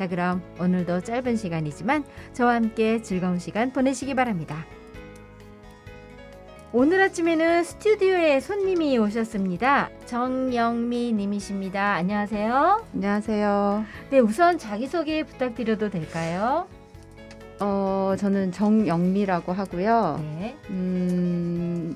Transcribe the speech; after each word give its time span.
자 0.00 0.08
그럼 0.08 0.40
오늘도 0.58 1.02
짧은 1.02 1.36
시간이지만 1.36 2.04
저와 2.32 2.54
함께 2.54 3.02
즐거운 3.02 3.38
시간 3.38 3.70
보내시기 3.70 4.14
바랍니다. 4.14 4.64
오늘 6.72 7.02
아침에는 7.02 7.62
스튜디오에 7.64 8.40
손님이 8.40 8.96
오셨습니다. 8.96 9.90
정영미 10.06 11.12
님이십니다. 11.12 11.96
안녕하세요. 11.96 12.86
안녕하세요. 12.94 13.84
네, 14.08 14.20
우선 14.20 14.56
자기소개 14.56 15.24
부탁드려도 15.24 15.90
될까요? 15.90 16.66
어, 17.58 18.14
저는 18.18 18.52
정영미라고 18.52 19.52
하고요. 19.52 20.18
네. 20.18 20.56
음, 20.70 21.94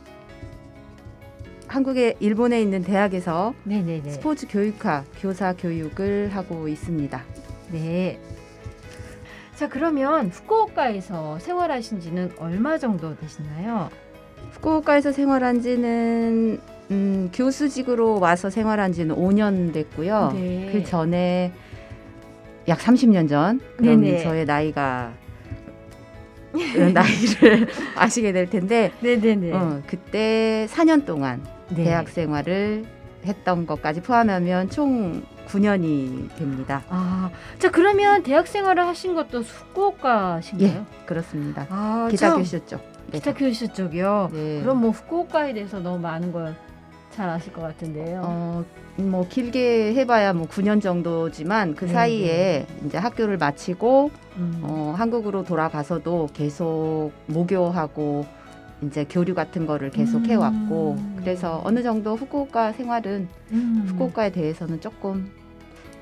한국의 1.69 2.17
일본에 2.21 2.61
있는 2.61 2.83
대학에서 2.83 3.55
네네네. 3.63 4.11
스포츠 4.11 4.47
교육학 4.47 5.07
교사 5.23 5.55
교육을 5.55 6.29
하고 6.37 6.69
있습니다. 6.69 7.25
네. 7.75 8.21
자, 9.57 9.69
그러면 9.69 10.29
후쿠오카에서 10.29 11.41
생활하신 11.41 12.01
지는 12.01 12.31
얼마 12.39 12.79
정도 12.79 13.17
되시나요? 13.17 13.91
후쿠오카에서 14.53 15.11
생활한 15.11 15.61
지는 15.61 16.61
음, 16.91 17.31
교수직으로 17.33 18.21
와서 18.21 18.49
생활한 18.49 18.93
지는 18.93 19.17
5년 19.17 19.73
됐고요. 19.73 20.31
네. 20.35 20.69
그 20.73 20.85
전에 20.85 21.53
약 22.69 22.79
30년 22.79 23.29
전 23.29 23.61
그럼 23.77 24.03
네네. 24.03 24.23
저의 24.23 24.45
나이가 24.45 25.13
나이를 26.53 27.67
아시게 27.97 28.33
될 28.33 28.49
텐데 28.49 28.93
네네네. 29.01 29.53
어, 29.53 29.83
그때 29.87 30.69
4년 30.71 31.05
동안 31.05 31.45
네. 31.71 31.85
대학 31.85 32.09
생활을 32.09 32.85
했던 33.25 33.67
것까지 33.67 34.01
포함하면 34.03 34.71
총 34.71 35.25
9년이 35.49 36.35
됩니다. 36.37 36.83
아, 36.89 37.31
자, 37.59 37.71
그러면 37.71 38.23
대학 38.23 38.47
생활을 38.47 38.87
하신 38.87 39.15
것도 39.15 39.41
후쿠오카신가요? 39.41 40.69
예, 40.69 40.83
그렇습니다. 41.07 41.67
아, 41.71 42.09
기타 42.11 42.31
참, 42.31 42.39
교실 42.39 42.67
쪽. 42.67 42.81
네. 43.11 43.19
기타 43.19 43.35
교실 43.35 43.73
쪽이요. 43.73 44.31
네. 44.33 44.61
그럼 44.61 44.81
뭐 44.81 44.91
후쿠오카에 44.91 45.53
대해서 45.55 45.79
너무 45.81 45.99
많은 45.99 46.33
걸 46.33 46.55
잘 47.15 47.29
아실 47.29 47.53
것 47.53 47.63
같은데요. 47.63 48.23
어, 48.25 48.65
뭐 48.97 49.27
길게 49.29 49.95
해봐야 49.95 50.33
뭐 50.33 50.49
9년 50.49 50.83
정도지만 50.83 51.77
그 51.77 51.85
네, 51.85 51.93
사이에 51.93 52.67
이제 52.85 52.99
학교를 52.99 53.39
마치고 53.39 54.11
음. 54.37 54.59
어, 54.63 54.95
한국으로 54.99 55.45
돌아가서도 55.45 56.31
계속 56.35 57.13
모교하고 57.27 58.27
이제 58.87 59.05
교류 59.09 59.35
같은 59.35 59.67
거를 59.67 59.91
계속 59.91 60.19
음. 60.19 60.27
해왔고 60.27 60.97
그래서 61.17 61.61
어느 61.65 61.83
정도 61.83 62.17
후쿠오카 62.17 62.73
생활은 62.73 63.29
음. 63.53 63.85
후쿠오카에 63.89 64.33
대해서는 64.33 64.81
조금 64.81 65.31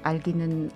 알기는 0.02 0.70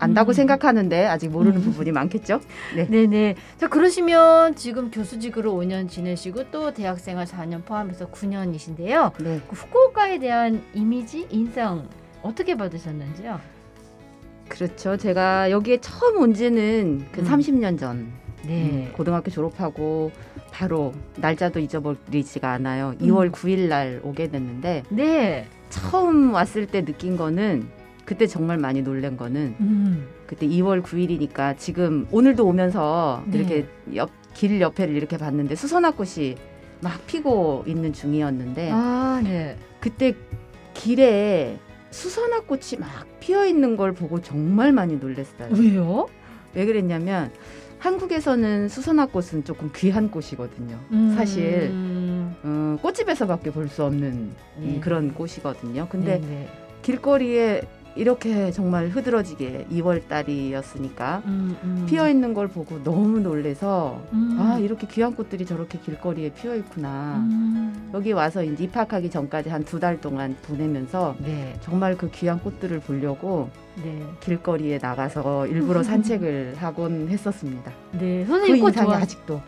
안다고 0.00 0.30
음. 0.30 0.32
생각하는데 0.32 1.06
아직 1.06 1.28
모르는 1.28 1.58
음. 1.58 1.62
부분이 1.62 1.92
많겠죠. 1.92 2.40
네. 2.74 2.86
네네. 2.86 3.36
자 3.58 3.68
그러시면 3.68 4.56
지금 4.56 4.90
교수직으로 4.90 5.52
5년 5.52 5.88
지내시고 5.88 6.50
또 6.50 6.72
대학생활 6.72 7.26
4년 7.26 7.64
포함해서 7.64 8.10
9년이신데요. 8.10 9.12
네. 9.22 9.40
그 9.48 9.54
후쿠오카에 9.54 10.18
대한 10.18 10.62
이미지, 10.74 11.26
인상 11.30 11.86
어떻게 12.22 12.56
받으셨는지요? 12.56 13.40
그렇죠. 14.48 14.96
제가 14.96 15.50
여기에 15.50 15.78
처음 15.80 16.18
온 16.18 16.34
지는 16.34 17.06
그 17.12 17.20
음. 17.20 17.26
30년 17.26 17.78
전 17.78 18.19
네. 18.46 18.88
음, 18.88 18.92
고등학교 18.92 19.30
졸업하고 19.30 20.10
바로 20.50 20.92
날짜도 21.16 21.60
잊어버리지가 21.60 22.50
않아요. 22.52 22.94
2월 23.00 23.30
9일 23.30 23.68
날 23.68 24.00
오게 24.02 24.28
됐는데 24.28 24.84
네. 24.90 25.46
처음 25.68 26.32
왔을 26.34 26.66
때 26.66 26.84
느낀 26.84 27.16
거는 27.16 27.68
그때 28.04 28.26
정말 28.26 28.58
많이 28.58 28.82
놀란 28.82 29.16
거는 29.16 29.54
음. 29.60 30.08
그때 30.26 30.46
2월 30.46 30.82
9일이니까 30.82 31.56
지금 31.58 32.06
오늘도 32.10 32.44
오면서 32.46 33.22
네. 33.26 33.38
이렇게 33.38 33.66
옆, 33.94 34.10
길 34.34 34.60
옆에를 34.60 34.94
이렇게 34.94 35.16
봤는데 35.16 35.54
수선화 35.54 35.92
꽃이 35.92 36.34
막 36.80 37.06
피고 37.06 37.62
있는 37.66 37.92
중이었는데 37.92 38.70
아 38.72 39.20
네. 39.22 39.56
그때 39.80 40.14
길에 40.74 41.58
수선화 41.90 42.40
꽃이 42.42 42.78
막 42.78 43.06
피어 43.20 43.46
있는 43.46 43.76
걸 43.76 43.92
보고 43.92 44.20
정말 44.20 44.72
많이 44.72 44.96
놀랐어요. 44.96 45.50
왜요? 45.52 46.08
왜 46.54 46.64
그랬냐면 46.66 47.30
한국에서는 47.80 48.68
수선화 48.68 49.06
꽃은 49.06 49.44
조금 49.44 49.70
귀한 49.74 50.10
꽃이거든요. 50.10 50.78
음. 50.92 51.14
사실 51.16 51.70
어, 52.42 52.78
꽃집에서밖에 52.82 53.50
볼 53.50 53.68
수 53.68 53.84
없는 53.84 54.06
음, 54.12 54.34
네. 54.58 54.80
그런 54.80 55.12
꽃이거든요. 55.14 55.86
근데 55.90 56.18
네 56.20 56.26
네. 56.26 56.48
길거리에 56.82 57.62
이렇게 58.10 58.50
정말 58.50 58.88
흐드러지게 58.88 59.66
2월 59.70 60.08
달이었으니까 60.08 61.20
음, 61.26 61.54
음. 61.62 61.84
피어 61.86 62.08
있는 62.08 62.32
걸 62.32 62.48
보고 62.48 62.82
너무 62.82 63.20
놀래서 63.20 64.00
음. 64.14 64.38
아 64.40 64.58
이렇게 64.58 64.86
귀한 64.86 65.14
꽃들이 65.14 65.44
저렇게 65.44 65.78
길거리에 65.78 66.30
피어 66.32 66.56
있구나. 66.56 67.16
음. 67.18 67.90
여기 67.92 68.12
와서 68.12 68.42
이제 68.42 68.64
입학하기 68.64 69.10
전까지 69.10 69.50
한 69.50 69.64
두 69.64 69.78
달 69.78 70.00
동안 70.00 70.34
보내면서 70.42 71.14
네. 71.18 71.54
정말 71.60 71.96
그 71.98 72.10
귀한 72.10 72.40
꽃들을 72.40 72.80
보려고 72.80 73.50
네. 73.84 74.02
길거리에 74.20 74.78
나가서 74.80 75.46
일부러 75.48 75.82
산책을 75.82 76.54
하곤 76.56 77.08
했었습니다. 77.10 77.70
네. 77.92 78.22
그 78.24 78.30
선생님 78.30 78.62
꽃 78.62 78.68
인상이 78.70 78.86
좋아. 78.88 78.96
아직도 78.96 79.40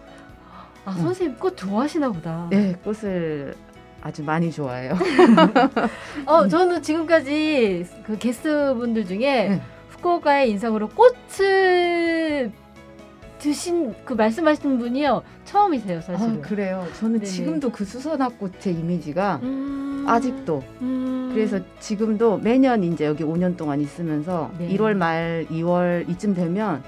아 0.84 0.92
선생님 0.92 1.38
꽃 1.38 1.56
좋아하시나 1.56 2.10
보다. 2.10 2.48
네 2.50 2.74
꽃을 2.84 3.54
아주 4.02 4.22
많이 4.24 4.50
좋아해요. 4.50 4.94
어, 6.26 6.48
저는 6.48 6.82
지금까지 6.82 7.86
그 8.04 8.18
게스트분들 8.18 9.06
중에 9.06 9.48
네. 9.48 9.62
후쿠오카의 9.90 10.50
인상으로 10.50 10.88
꽃을 10.88 12.50
드신 13.38 13.94
그 14.04 14.14
말씀하시는 14.14 14.78
분이요 14.78 15.22
처음이세요 15.44 16.00
사실은. 16.00 16.38
아, 16.38 16.40
그래요. 16.40 16.86
저는 16.98 17.20
네네. 17.20 17.24
지금도 17.24 17.70
그 17.70 17.84
수선화 17.84 18.28
꽃의 18.38 18.74
이미지가 18.74 19.40
음, 19.42 20.04
아직도 20.08 20.62
음, 20.80 21.30
그래서 21.34 21.58
지금도 21.80 22.38
매년 22.38 22.82
이제 22.84 23.04
여기 23.04 23.24
5년 23.24 23.56
동안 23.56 23.80
있으면서 23.80 24.50
네. 24.58 24.68
1월 24.76 24.94
말 24.94 25.46
2월 25.50 26.08
이쯤 26.08 26.34
되면. 26.34 26.82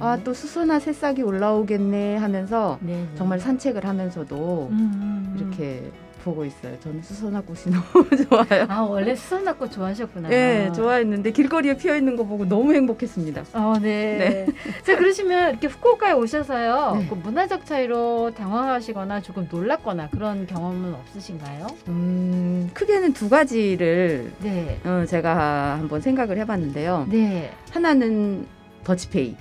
아 0.00 0.18
또 0.24 0.34
수선화 0.34 0.80
새싹이 0.80 1.22
올라오겠네 1.22 2.16
하면서 2.16 2.78
네네. 2.80 3.08
정말 3.16 3.38
산책을 3.40 3.84
하면서 3.84 4.24
도 4.24 4.68
음, 4.72 4.76
음, 4.76 5.34
음. 5.34 5.36
이렇게 5.38 5.90
보고 6.26 6.44
있어요. 6.44 6.78
저는 6.80 7.02
수선화 7.02 7.40
꽃이 7.42 7.60
너무 7.70 8.24
좋아요. 8.28 8.66
아 8.68 8.80
원래 8.80 9.14
수선화꽃 9.14 9.70
좋아하셨구나. 9.70 10.28
네, 10.28 10.72
좋아했는데 10.72 11.30
길거리에 11.30 11.76
피어 11.76 11.96
있는 11.96 12.16
거 12.16 12.24
보고 12.24 12.44
너무 12.44 12.74
행복했습니다. 12.74 13.44
어, 13.54 13.78
네. 13.80 14.46
자, 14.82 14.96
그러시면 14.96 15.50
이렇게 15.50 15.68
후쿠오카에 15.68 16.12
오셔서요. 16.14 16.96
네. 16.98 17.06
그 17.08 17.14
문화적 17.14 17.64
차이로 17.64 18.32
당황하시거나 18.36 19.22
조금 19.22 19.46
놀랐거나 19.48 20.08
그런 20.10 20.48
경험은 20.48 20.94
없으신가요? 20.94 21.68
음, 21.88 22.70
크게는 22.74 23.12
두 23.12 23.28
가지를 23.28 24.32
네. 24.40 24.80
어, 24.84 25.04
제가 25.06 25.78
한번 25.78 26.00
생각을 26.00 26.38
해봤는데요. 26.38 27.06
네. 27.08 27.52
하나는 27.70 28.46
더치페이 28.82 29.36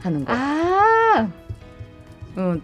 하는 0.00 0.24
거. 0.24 0.32
아, 0.32 1.30
어, 2.36 2.56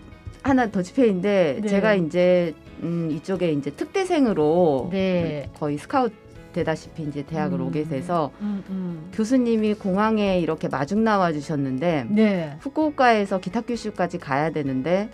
하나 0.43 0.71
더치페이인데 0.71 1.59
네. 1.61 1.69
제가 1.69 1.95
이제 1.95 2.55
음, 2.83 3.09
이쪽에 3.11 3.53
이제 3.53 3.71
특대생으로 3.71 4.89
네. 4.93 5.51
거의 5.59 5.79
스카우트 5.79 6.15
되다시피 6.53 7.03
이제 7.03 7.23
대학을 7.23 7.61
음. 7.61 7.67
오게 7.67 7.85
돼서 7.85 8.31
음, 8.41 8.65
음. 8.71 9.11
교수님이 9.13 9.75
공항에 9.75 10.41
이렇게 10.41 10.69
마중 10.69 11.05
나와 11.05 11.33
주셨는데 11.33 12.07
네. 12.09 12.57
후쿠오카에서 12.61 13.41
기타 13.41 13.61
교실까지 13.61 14.19
가야 14.19 14.51
되는데 14.51 15.11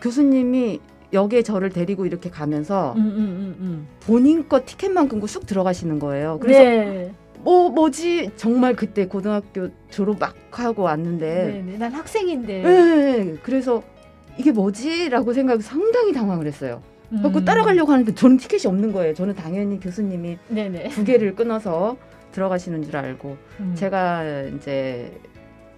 교수님이 0.00 0.80
역에 1.12 1.42
저를 1.42 1.70
데리고 1.70 2.06
이렇게 2.06 2.30
가면서 2.30 2.94
음, 2.96 3.00
음, 3.00 3.56
음, 3.60 3.86
본인 4.00 4.48
거 4.48 4.64
티켓만 4.64 5.08
끊고 5.08 5.26
쑥 5.26 5.46
들어가시는 5.46 5.98
거예요. 5.98 6.34
음. 6.34 6.40
그래서 6.40 6.60
네. 6.60 7.12
뭐 7.40 7.70
뭐지 7.70 8.30
정말 8.36 8.74
그때 8.74 9.06
고등학교 9.06 9.68
졸업 9.90 10.18
막 10.18 10.34
하고 10.50 10.82
왔는데 10.82 11.62
네. 11.64 11.72
네. 11.72 11.78
난 11.78 11.92
학생인데. 11.92 12.62
네, 12.62 13.34
그래서 13.42 13.82
이게 14.38 14.52
뭐지라고 14.52 15.32
생각이 15.32 15.62
상당히 15.62 16.12
당황을 16.12 16.46
했어요. 16.46 16.80
음. 17.12 17.18
그래서 17.22 17.44
따라가려고 17.44 17.92
하는데 17.92 18.14
저는 18.14 18.36
티켓이 18.38 18.62
없는 18.66 18.92
거예요. 18.92 19.14
저는 19.14 19.34
당연히 19.34 19.80
교수님이 19.80 20.38
네네. 20.48 20.88
두 20.90 21.04
개를 21.04 21.34
끊어서 21.34 21.96
들어가시는 22.32 22.84
줄 22.84 22.96
알고 22.96 23.36
음. 23.60 23.72
제가 23.74 24.42
이제 24.56 25.12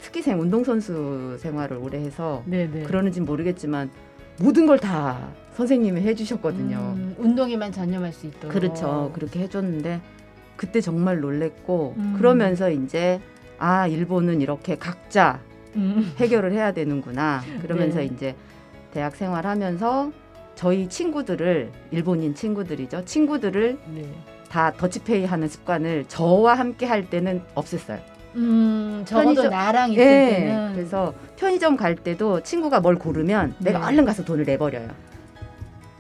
특기생 0.01 0.41
운동선수 0.41 1.39
생활을 1.41 1.77
오래 1.79 1.99
해서 1.99 2.43
네네. 2.47 2.83
그러는지 2.85 3.21
모르겠지만 3.21 3.91
모든 4.41 4.67
걸 4.67 4.79
다 4.79 5.29
선생님이 5.55 6.01
해주셨거든요. 6.03 6.95
음, 6.97 7.15
운동에만 7.19 7.73
전념할 7.73 8.13
수 8.13 8.27
있도록. 8.27 8.53
그렇죠. 8.53 9.11
그렇게 9.15 9.41
해줬는데 9.41 10.01
그때 10.57 10.81
정말 10.81 11.21
놀랬고 11.21 11.95
음. 11.99 12.15
그러면서 12.17 12.71
이제 12.71 13.21
아 13.59 13.87
일본은 13.87 14.41
이렇게 14.41 14.77
각자 14.77 15.41
음. 15.77 16.13
해결을 16.19 16.53
해야 16.53 16.73
되는구나. 16.73 17.43
그러면서 17.63 17.99
네. 17.99 18.07
이제 18.07 18.35
대학 18.93 19.15
생활하면서 19.17 20.11
저희 20.55 20.89
친구들을 20.89 21.71
일본인 21.91 22.35
친구들이죠. 22.35 23.05
친구들을 23.05 23.79
네. 23.95 24.05
다 24.51 24.73
더치페이 24.77 25.25
하는 25.25 25.49
습관을 25.49 26.05
저와 26.09 26.55
함께 26.55 26.87
할 26.87 27.09
때는 27.09 27.43
없앴어요. 27.55 28.01
음, 28.37 29.03
적어도 29.07 29.43
편의점- 29.43 29.51
나랑 29.51 29.93
있을 29.93 30.03
예. 30.03 30.07
때는 30.31 30.73
그래서 30.75 31.15
편의점 31.37 31.77
갈 31.77 31.95
때도 31.97 32.43
친구가 32.43 32.81
뭘 32.81 32.97
고르면 32.97 33.55
내가 33.59 33.79
네. 33.81 33.87
얼른 33.87 34.05
가서 34.05 34.25
돈을 34.25 34.45
내버려요. 34.45 34.89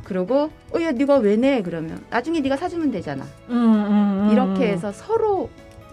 그리고 0.04 0.50
어야 0.74 0.90
네가 0.92 1.18
왜 1.18 1.36
내? 1.36 1.62
그러면 1.62 2.04
나중에 2.10 2.40
네가 2.40 2.56
사주면 2.56 2.90
되잖아. 2.90 3.24
음, 3.48 3.54
음, 3.54 4.26
음. 4.26 4.28
이렇게 4.32 4.68
해서 4.72 4.90
서로 4.92 5.48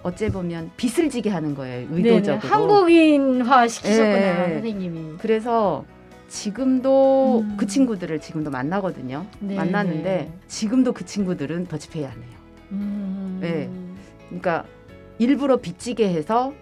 어째 0.07 0.29
보면 0.29 0.71
빚을 0.77 1.09
지게 1.09 1.29
하는 1.29 1.53
거예요. 1.53 1.89
네네. 1.89 2.09
의도적으로. 2.09 2.47
한국인화 2.47 3.67
시키셨구나 3.67 4.49
예. 4.49 4.53
선생님이. 4.53 5.17
그래서 5.19 5.83
지금도 6.29 7.41
음. 7.41 7.57
그 7.57 7.67
친구들을 7.67 8.19
지금도 8.19 8.49
만나거든요. 8.49 9.25
네, 9.39 9.55
만나는데 9.55 10.03
네. 10.03 10.33
지금도 10.47 10.93
그 10.93 11.05
친구들은 11.05 11.65
더치페이 11.67 12.05
안 12.05 12.11
해요. 12.11 12.37
음. 12.71 13.39
네. 13.41 13.69
그러니까 14.27 14.65
일부러 15.19 15.57
빚지게 15.57 16.09
해서 16.09 16.53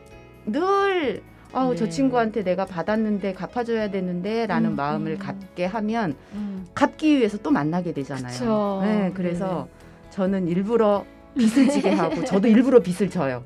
늘 0.45 1.21
아우 1.53 1.75
저 1.75 1.85
네. 1.85 1.91
친구한테 1.91 2.43
내가 2.43 2.65
받았는데 2.65 3.33
갚아줘야 3.33 3.89
되는데라는 3.89 4.71
음, 4.71 4.75
마음을 4.75 5.13
음. 5.13 5.17
갖게 5.17 5.65
하면 5.65 6.15
음. 6.33 6.65
갚기 6.73 7.17
위해서 7.17 7.37
또 7.37 7.51
만나게 7.51 7.93
되잖아요. 7.93 8.27
그쵸. 8.27 8.81
네, 8.83 9.11
그래서 9.13 9.67
저는 10.09 10.47
일부러 10.47 11.05
빚을 11.37 11.69
지게 11.69 11.91
하고 11.91 12.23
저도 12.23 12.47
일부러 12.47 12.79
빚을 12.79 13.09
져요. 13.09 13.43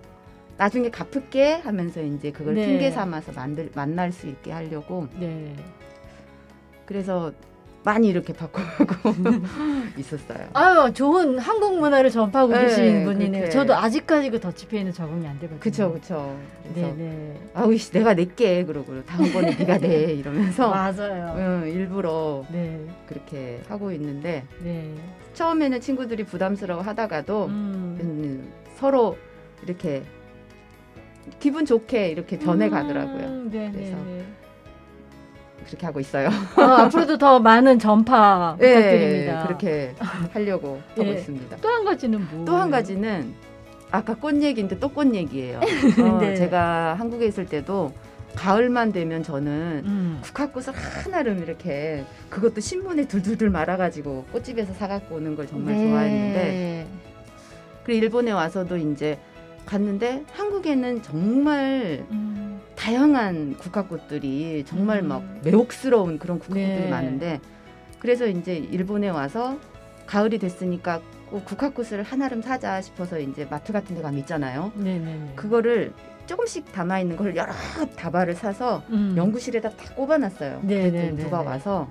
나중에 0.58 0.90
갚을게 0.90 1.54
하면서 1.56 2.02
이제 2.02 2.32
그걸 2.32 2.56
네. 2.56 2.66
핑계 2.66 2.92
삼아서 2.92 3.32
만들 3.32 3.70
만날 3.74 4.12
수 4.12 4.28
있게 4.28 4.52
하려고 4.52 5.08
네. 5.18 5.56
그래서 6.86 7.32
많이 7.86 8.10
이렇게 8.10 8.34
바꿔가고 8.34 9.14
있었어요. 9.98 10.50
아유 10.54 10.92
좋은 10.94 11.40
한국 11.40 11.80
문화를 11.80 12.10
전파하고 12.10 12.52
네, 12.52 12.66
계신 12.66 13.04
분이네요. 13.06 13.32
그렇게. 13.44 13.50
저도 13.50 13.74
아직까지 13.74 14.32
그 14.32 14.40
더치페이는 14.42 14.92
적응이 14.92 15.26
안 15.26 15.36
되거든요. 15.40 15.60
그쵸 15.62 15.94
그쵸. 15.94 16.38
그래서 16.64 16.94
네네. 16.96 17.40
아우 17.54 17.76
씨 17.78 17.92
내가 17.92 18.14
낼게 18.14 18.66
그러고 18.66 19.02
다음번에 19.06 19.56
네가 19.58 19.78
내 19.78 20.12
이러면서 20.14 20.68
맞아요. 20.70 21.36
응, 21.38 21.70
일부러 21.72 22.44
네. 22.52 22.86
그렇게 23.08 23.62
하고 23.70 23.94
있는데 23.94 24.44
네. 24.62 24.94
처음에는 25.44 25.80
친구들이 25.80 26.26
부담스러워 26.26 26.82
하다가도 26.82 27.46
음. 27.46 27.98
음, 28.02 28.54
서로 28.76 29.18
이렇게 29.64 30.04
기분 31.40 31.66
좋게 31.66 32.10
이렇게 32.10 32.38
변해 32.38 32.70
가더라고요. 32.70 33.24
음, 33.26 33.50
네, 33.50 33.72
그래서 33.74 33.96
네, 33.96 34.26
그렇게 35.66 35.86
하고 35.86 36.02
있어요. 36.02 36.28
네. 36.30 36.62
어, 36.62 36.66
앞으로도 36.66 37.18
더 37.18 37.40
많은 37.40 37.80
전파 37.80 38.58
네, 38.60 38.68
부탁드립니다. 38.76 39.44
그렇게 39.44 39.96
하려고 40.34 40.82
하고 40.98 41.08
예. 41.08 41.12
있습니다. 41.14 41.56
또 41.62 41.70
한 41.70 41.86
가지는 41.86 42.28
뭐? 42.30 42.46
또 42.46 42.58
한 42.58 42.70
가지는 42.70 43.34
아까 43.92 44.16
꽃 44.16 44.42
얘기인데 44.42 44.78
또 44.78 44.90
꽃 44.90 45.16
얘기예요. 45.16 45.62
어, 46.04 46.18
네. 46.20 46.36
제가 46.36 46.96
한국에 46.96 47.26
있을 47.28 47.46
때도 47.46 47.94
가을만 48.36 48.92
되면 48.92 49.24
저는 49.24 49.84
음. 49.86 50.20
국화꽃을 50.22 50.74
하나름 50.74 51.40
이렇게 51.40 52.06
그것도 52.30 52.62
신문에 52.62 53.08
둘둘둘 53.08 53.50
말아가지고 53.50 54.26
꽃집에서 54.32 54.74
사갖고 54.74 55.16
오는 55.16 55.36
걸 55.36 55.48
정말 55.48 55.76
네. 55.76 55.88
좋아했는데 55.88 56.88
그리고 57.84 58.06
일본에 58.06 58.32
와서도 58.32 58.78
이제 58.78 59.20
갔는데 59.66 60.24
한국에는 60.32 61.02
정말 61.02 62.06
음. 62.12 62.62
다양한 62.76 63.58
국화꽃들이 63.58 64.64
정말 64.66 65.00
음. 65.00 65.10
막 65.10 65.24
매혹스러운 65.44 66.18
그런 66.18 66.40
국화꽃들이 66.40 66.84
네. 66.84 66.90
많은데 66.90 67.40
그래서 68.00 68.28
이제 68.28 68.56
일본에 68.56 69.10
와서 69.10 69.58
가을이 70.06 70.40
됐으니까 70.40 71.02
꼭 71.30 71.46
국화꽃을 71.46 72.02
하나름 72.04 72.42
사자 72.42 72.82
싶어서 72.82 73.20
이제 73.20 73.46
마트 73.50 73.72
같은 73.72 73.96
데 73.96 74.02
가면 74.02 74.20
있잖아요. 74.22 74.72
네네네. 74.76 75.34
그거를 75.36 75.94
조금씩 76.30 76.72
담아 76.72 77.00
있는 77.00 77.18
걸 77.18 77.36
여러 77.36 77.52
다발을 77.98 78.36
사서 78.36 78.84
음. 78.92 79.16
연구실에다 79.18 79.72
다 79.72 79.96
꼽아놨어요. 79.96 80.60
네, 80.62 80.92
그랬더니 80.92 80.92
네, 80.92 81.12
네, 81.12 81.24
누가 81.24 81.42
네. 81.42 81.48
와서 81.48 81.90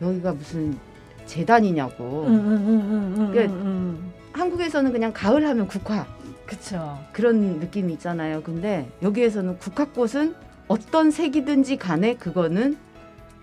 여기가 0.00 0.32
무슨 0.32 0.78
재단이냐고. 1.26 2.24
음, 2.26 2.34
음, 2.34 2.46
음, 2.46 2.80
음, 2.80 3.14
음, 3.18 3.32
그- 3.32 3.40
음, 3.40 3.50
음. 3.50 4.12
한국에서는 4.32 4.92
그냥 4.92 5.12
가을 5.12 5.46
하면 5.46 5.68
국화 5.68 6.06
그쵸. 6.46 6.98
그런 7.12 7.58
느낌이 7.58 7.92
있잖아요. 7.94 8.42
근데 8.42 8.88
여기에서는 9.02 9.58
국화꽃은 9.58 10.34
어떤 10.68 11.10
색이든지 11.10 11.76
간에 11.76 12.14
그거는 12.14 12.78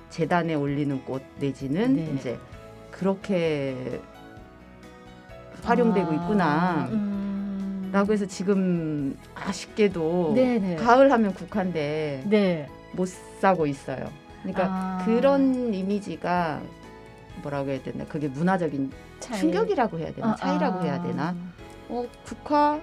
재단에 0.09 0.55
올리는 0.55 1.03
꽃 1.05 1.21
내지는 1.39 1.95
네. 1.95 2.11
이제 2.17 2.39
그렇게 2.89 4.01
활용되고 5.63 6.09
아, 6.09 6.13
있구나. 6.13 6.87
음. 6.91 7.12
라고 7.93 8.11
해서 8.11 8.25
지금 8.25 9.15
아쉽게도 9.35 10.33
네네. 10.33 10.75
가을 10.77 11.11
하면 11.11 11.31
국화인데 11.35 12.23
네. 12.25 12.67
못 12.93 13.07
사고 13.39 13.67
있어요. 13.67 14.09
그러니까 14.41 14.65
아, 14.67 15.05
그런 15.05 15.71
이미지가 15.71 16.59
뭐라고 17.43 17.69
해야 17.69 17.83
되나 17.83 18.03
그게 18.05 18.27
문화적인 18.27 18.91
차이. 19.19 19.39
충격이라고 19.39 19.99
해야 19.99 20.11
되나 20.11 20.31
아, 20.31 20.35
차이라고 20.35 20.79
아. 20.79 20.81
해야 20.81 21.03
되나 21.03 21.35
어 21.87 22.03
국화 22.25 22.81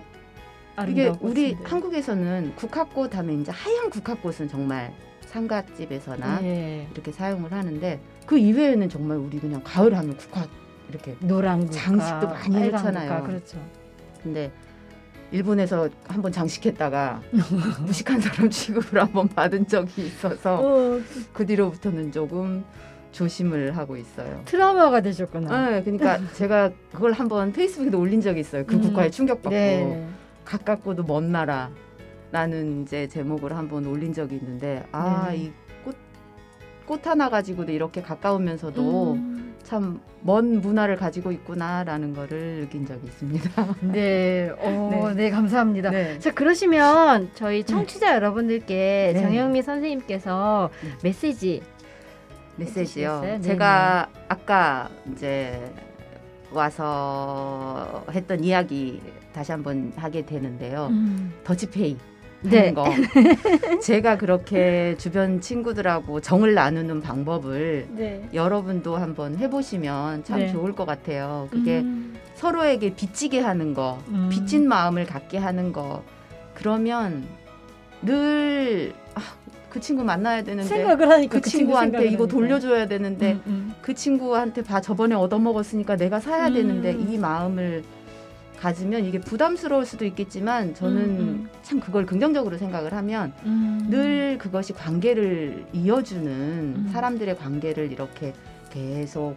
이게 0.89 1.09
우리 1.21 1.55
꽃인데. 1.55 1.69
한국에서는 1.69 2.53
국화꽃 2.55 3.17
하면 3.17 3.41
이제 3.41 3.51
하얀 3.51 3.91
국화꽃은 3.91 4.49
정말 4.49 4.95
상가집에서나 5.27 6.41
네. 6.41 6.87
이렇게 6.95 7.11
사용을 7.11 7.53
하는데 7.53 8.01
그 8.27 8.39
이외에는 8.39 8.89
정말 8.89 9.17
우리 9.19 9.41
그냥 9.41 9.61
가을 9.65 9.97
하면 9.99 10.17
국화 10.17 10.47
이렇게 10.89 11.17
노란 11.19 11.67
국화, 11.67 11.73
장식도 11.73 12.29
많이. 12.29 12.71
국화, 12.71 13.23
그렇죠. 13.23 13.59
근데 14.23 14.53
일본에서 15.33 15.89
한번 16.07 16.33
장식했다가 16.33 17.23
무식한 17.87 18.21
사람 18.21 18.51
취급을 18.51 19.01
한번 19.01 19.29
받은 19.29 19.67
적이 19.69 20.07
있어서 20.07 20.59
어, 20.61 21.01
그 21.33 21.47
뒤로부터는 21.47 22.13
조금 22.13 22.65
조심을 23.13 23.77
하고 23.77 23.97
있어요. 23.97 24.41
트라우마가 24.45 25.01
되셨구나. 25.01 25.71
네, 25.71 25.83
그러니까 25.83 26.19
제가 26.35 26.71
그걸 26.93 27.13
한번 27.13 27.53
페이스북에도 27.53 27.99
올린 27.99 28.21
적이 28.21 28.41
있어요. 28.41 28.65
그 28.67 28.77
음. 28.77 28.81
국화에 28.83 29.11
충격받고 29.11 29.51
네. 29.51 30.09
가깝고도 30.45 31.05
먼 31.05 31.31
나라라는 31.31 32.83
이제 32.83 33.09
제목을 33.09 33.57
한번 33.57 33.87
올린 33.87 34.13
적이 34.13 34.37
있는데 34.37 34.85
아 34.93 35.29
네. 35.31 35.53
이꽃꽃 36.87 37.07
하나 37.07 37.29
가지고도 37.29 37.73
이렇게 37.73 38.03
가까우면서도 38.03 39.13
음. 39.15 39.30
참 39.71 40.01
먼 40.23 40.61
문화를 40.61 40.97
가지고 40.97 41.33
있구나라는 41.33 42.15
거를 42.15 42.61
느낀 42.61 42.87
적이 42.87 43.07
있습니다. 43.07 43.77
네, 43.81 44.51
어, 44.59 45.13
네. 45.15 45.31
감사합니다. 45.31 45.91
네. 45.91 46.19
자 46.19 46.33
그러시면 46.33 47.31
저희 47.35 47.65
청취자 47.65 48.15
여러분들께 48.17 49.13
네. 49.15 49.21
정영미 49.23 49.63
선생님께서 49.63 50.71
네. 50.83 50.91
메시지 51.03 51.63
메시지요. 52.57 52.81
해주시겠어요? 52.83 53.21
네네. 53.23 53.41
제가 53.41 54.09
아까 54.29 54.91
이제 55.13 55.73
와서 56.53 58.05
했던 58.13 58.45
이야기 58.45 59.01
다시 59.33 59.53
한번 59.53 59.93
하게 59.97 60.27
되는데요. 60.27 60.89
음. 60.91 61.33
더치페이 61.45 61.97
네. 62.43 62.73
거. 62.73 62.85
제가 63.83 64.17
그렇게 64.17 64.95
주변 64.99 65.41
친구들하고 65.41 66.21
정을 66.21 66.55
나누는 66.55 67.01
방법을 67.01 67.89
네. 67.91 68.29
여러분도 68.33 68.97
한번 68.97 69.37
해보시면 69.37 70.25
참 70.25 70.39
네. 70.41 70.53
좋을 70.53 70.73
것 70.75 70.87
같아요. 70.87 71.49
그게 71.51 71.81
음. 71.81 72.17
서로에게 72.35 72.95
빚지게 72.95 73.41
하는 73.41 73.75
거, 73.75 73.99
음. 74.09 74.29
빚진 74.31 74.67
마음을 74.67 75.05
갖게 75.05 75.37
하는 75.39 75.73
거. 75.73 76.03
그러면 76.55 77.25
늘 78.03 78.95
아, 79.15 79.21
그 79.69 79.79
친구 79.81 80.03
만나야 80.05 80.43
되는데 80.43 80.69
생각을 80.69 81.11
하니까 81.11 81.35
그, 81.35 81.41
그 81.43 81.51
친구 81.51 81.67
친구한테 81.67 81.99
생각을 81.99 82.13
이거. 82.13 82.27
돌려줘야 82.27 82.87
되는데 82.89 83.33
음, 83.33 83.43
음. 83.47 83.75
그 83.83 83.95
친구한테 83.95 84.63
봐 84.63 84.81
저번에 84.81 85.15
얻어먹었으니까 85.15 85.97
내가 85.97 86.19
사야 86.21 86.49
음. 86.49 86.55
되는데 86.55 86.93
이 86.93 87.19
마음을 87.19 87.83
가지면 88.61 89.07
이게 89.07 89.19
부담스러울 89.19 89.87
수도 89.87 90.05
있겠지만 90.05 90.75
저는 90.75 91.03
음, 91.03 91.19
음. 91.19 91.49
참 91.63 91.81
그걸 91.81 92.05
긍정적으로 92.05 92.59
생각을 92.59 92.93
하면 92.93 93.33
음. 93.45 93.87
늘 93.89 94.37
그것이 94.39 94.75
관계를 94.75 95.65
이어주는 95.73 96.89
사람들의 96.93 97.37
관계를 97.39 97.91
이렇게 97.91 98.35
계속 98.69 99.37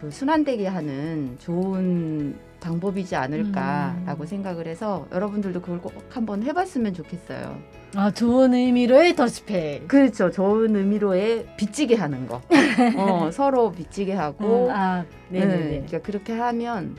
그 0.00 0.10
순환되게 0.10 0.66
하는 0.66 1.36
좋은 1.38 2.36
방법이지 2.60 3.14
않을까라고 3.14 4.24
음. 4.24 4.26
생각을 4.26 4.66
해서 4.66 5.06
여러분들도 5.12 5.60
그걸 5.60 5.82
꼭 5.82 5.92
한번 6.08 6.42
해봤으면 6.42 6.94
좋겠어요. 6.94 7.58
아 7.94 8.10
좋은 8.10 8.54
의미로의 8.54 9.14
터치팩. 9.14 9.86
그렇죠. 9.86 10.30
좋은 10.30 10.74
의미로의 10.74 11.46
빚지게 11.58 11.96
하는 11.96 12.26
거. 12.26 12.40
어, 12.96 13.30
서로 13.30 13.70
빚지게 13.70 14.14
하고. 14.14 14.68
음, 14.68 14.70
아 14.70 15.04
네, 15.28 15.40
네네 15.40 15.56
네. 15.56 15.68
그러니까 15.86 15.98
그렇게 15.98 16.32
하면 16.32 16.96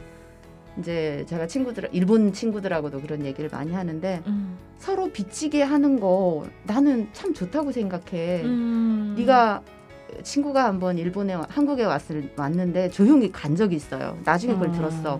이제 0.79 1.25
제가 1.27 1.47
친구들 1.47 1.89
일본 1.91 2.33
친구들하고도 2.33 3.01
그런 3.01 3.25
얘기를 3.25 3.49
많이 3.51 3.73
하는데 3.73 4.21
음. 4.27 4.57
서로 4.77 5.11
빚지게 5.11 5.63
하는 5.63 5.99
거 5.99 6.45
나는 6.63 7.07
참 7.13 7.33
좋다고 7.33 7.71
생각해. 7.71 8.43
음. 8.43 9.15
네가 9.17 9.61
친구가 10.23 10.65
한번 10.65 10.97
일본에 10.97 11.33
와- 11.33 11.45
한국에 11.49 11.83
왔을 11.85 12.29
왔는데 12.37 12.89
조용히 12.89 13.31
간 13.31 13.55
적이 13.55 13.75
있어요. 13.77 14.17
나중에 14.25 14.53
그걸 14.53 14.69
아, 14.69 14.71
들었어. 14.73 15.19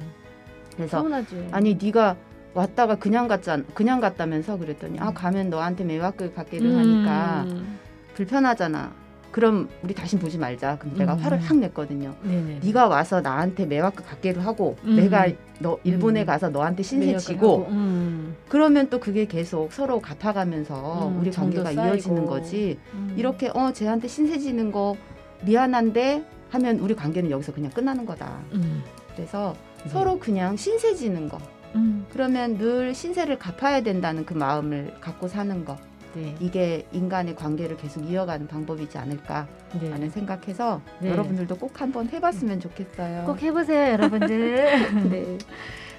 그래서 0.76 1.00
서운하지. 1.00 1.50
아니 1.52 1.76
네가 1.82 2.16
왔다가 2.54 2.96
그냥 2.96 3.28
갔잖 3.28 3.66
그냥 3.74 4.00
갔다면서 4.00 4.58
그랬더니 4.58 5.00
아 5.00 5.10
음. 5.10 5.14
가면 5.14 5.50
너한테 5.50 5.84
매화를 5.86 6.34
갖기를 6.34 6.76
하니까 6.78 7.44
음. 7.48 7.80
불편하잖아. 8.14 8.94
그럼 9.36 9.68
우리 9.84 9.94
다시 9.94 10.18
보지 10.18 10.38
말자. 10.38 10.78
근데 10.80 11.00
내가 11.00 11.16
음. 11.16 11.20
화를 11.20 11.40
확 11.40 11.58
냈거든요. 11.58 12.16
네네. 12.24 12.62
네가 12.64 12.88
와서 12.88 13.20
나한테 13.20 13.66
매화크 13.66 14.02
갖기로 14.06 14.40
하고 14.40 14.78
음. 14.86 14.96
내가 14.96 15.28
너 15.60 15.78
일본에 15.84 16.22
음. 16.22 16.26
가서 16.26 16.48
너한테 16.48 16.84
신세 16.84 17.08
매력을 17.08 17.20
지고 17.20 17.64
하고, 17.64 17.68
음. 17.70 18.38
그러면 18.48 18.90
또 18.90 19.02
그게 19.02 19.26
계속 19.26 19.74
서로 19.74 20.00
갚아가면서 20.00 21.10
음, 21.10 21.20
우리 21.20 21.32
관계가. 21.32 21.74
이어지는 21.74 22.26
거지. 22.26 22.80
음. 22.94 23.14
이렇게 23.18 23.50
어 23.54 23.74
쟤한테 23.74 24.08
신세 24.08 24.40
지는 24.40 24.72
거 24.72 24.96
미안한데 25.44 26.24
하면 26.52 26.80
우리 26.80 26.96
관계는 26.96 27.30
여기서 27.30 27.52
그냥 27.52 27.72
끝나는 27.72 28.06
거다. 28.06 28.40
음. 28.54 28.84
그래서 29.18 29.54
네. 29.84 29.90
서로 29.90 30.18
그냥 30.18 30.56
신세 30.56 30.96
지는 30.96 31.28
거. 31.28 31.40
음. 31.76 32.06
그러면 32.14 32.58
늘 32.58 32.96
신세를 32.96 33.38
갚아야 33.38 33.84
된다는 33.84 34.26
그 34.26 34.34
마음을 34.34 34.94
갖고 35.02 35.28
사는 35.28 35.66
거. 35.66 35.76
네. 36.16 36.36
이게 36.40 36.86
인간의 36.94 37.36
관계를 37.36 37.76
계속 37.78 38.10
이어가는 38.10 38.48
방법이지 38.48 38.98
않을까라는 38.98 40.00
네. 40.00 40.10
생각해서 40.10 40.82
네. 41.00 41.10
여러분들도 41.12 41.58
꼭 41.58 41.82
한번 41.82 42.08
해봤으면 42.10 42.60
좋겠어요. 42.62 43.26
꼭 43.26 43.42
해보세요, 43.42 43.92
여러분들. 43.94 44.66
네. 45.12 45.38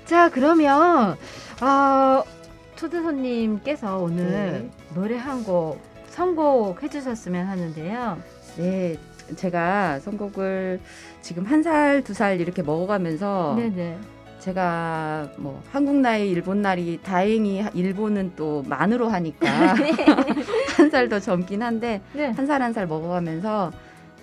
자, 0.07 0.31
그러면 0.31 1.17
어, 1.61 2.23
초대 2.77 3.01
손님께서 3.03 3.99
오늘 3.99 4.25
네. 4.31 4.71
노래 4.95 5.17
한 5.17 5.45
곡 5.45 5.81
선곡해 6.09 6.89
주셨으면 6.89 7.47
하는데요. 7.47 8.19
네, 8.57 8.97
제가 9.37 10.01
선곡을 10.01 10.81
지금 11.21 11.45
한 11.45 11.63
살, 11.63 12.03
두 12.03 12.15
살 12.15 12.41
이렇게 12.41 12.63
먹어가면서 12.63 13.55
네네. 13.59 13.99
제가 14.40 15.31
뭐 15.38 15.62
한국 15.73 15.97
나이, 15.97 16.31
일본 16.31 16.62
나이 16.62 16.99
다행히 17.02 17.64
일본은 17.75 18.33
또 18.37 18.62
만으로 18.66 19.09
하니까 19.09 19.75
한살 20.76 21.09
더 21.09 21.19
젊긴 21.21 21.62
한데 21.62 22.00
네. 22.12 22.26
한살 22.31 22.62
한 22.62 22.73
살 22.73 22.87
먹어가면서 22.87 23.73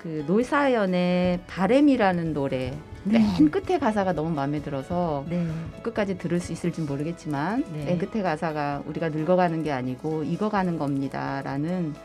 그 0.01 0.23
노사연의 0.27 1.39
바램이라는 1.47 2.33
노래 2.33 2.73
맨 3.05 3.49
끝에 3.51 3.79
가사가 3.79 4.13
너무 4.13 4.29
마음에 4.31 4.61
들어서 4.61 5.25
네. 5.29 5.45
끝까지 5.81 6.17
들을 6.17 6.39
수 6.39 6.51
있을지 6.53 6.81
모르겠지만 6.81 7.63
네. 7.73 7.85
맨 7.85 7.97
끝에 7.97 8.21
가사가 8.21 8.83
우리가 8.85 9.09
늙어가는 9.09 9.63
게 9.63 9.71
아니고 9.71 10.23
익어가는 10.23 10.77
겁니다라는 10.77 11.95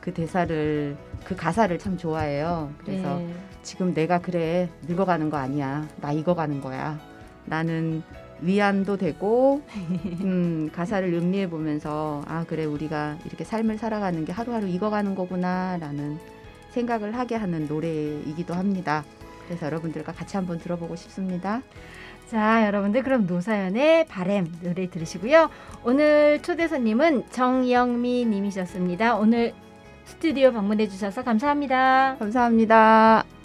그 0.00 0.12
대사를 0.12 0.96
그 1.24 1.34
가사를 1.34 1.78
참 1.78 1.96
좋아해요. 1.96 2.70
그래서 2.84 3.16
네. 3.16 3.34
지금 3.62 3.94
내가 3.94 4.18
그래 4.18 4.68
늙어가는 4.86 5.30
거 5.30 5.38
아니야 5.38 5.86
나 6.00 6.12
익어가는 6.12 6.60
거야 6.60 6.98
나는 7.46 8.02
위안도 8.40 8.96
되고 8.96 9.62
음, 10.22 10.70
가사를 10.72 11.12
음미해 11.12 11.48
보면서 11.48 12.22
아 12.26 12.44
그래 12.46 12.64
우리가 12.64 13.18
이렇게 13.24 13.44
삶을 13.44 13.78
살아가는 13.78 14.24
게 14.24 14.32
하루하루 14.32 14.68
익어가는 14.68 15.14
거구나라는 15.14 16.18
생각을 16.70 17.16
하게 17.16 17.36
하는 17.36 17.66
노래이기도 17.66 18.54
합니다. 18.54 19.04
그래서 19.46 19.66
여러분들과 19.66 20.12
같이 20.12 20.36
한번 20.36 20.58
들어보고 20.58 20.96
싶습니다. 20.96 21.62
자, 22.28 22.66
여러분들 22.66 23.02
그럼 23.02 23.26
노사연의 23.26 24.06
바램 24.06 24.50
노래 24.62 24.88
들으시고요. 24.88 25.50
오늘 25.84 26.42
초대 26.42 26.66
손님은 26.66 27.28
정영미 27.30 28.24
님이셨습니다. 28.26 29.16
오늘 29.16 29.52
스튜디오 30.04 30.52
방문해 30.52 30.88
주셔서 30.88 31.22
감사합니다. 31.22 32.16
감사합니다. 32.18 33.43